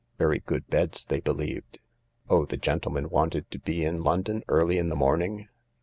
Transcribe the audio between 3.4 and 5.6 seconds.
to be in London early in the morning